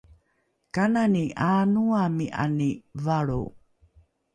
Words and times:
kanani 0.73 1.23
’aanoami’ani 1.49 2.69
valro? 3.05 3.41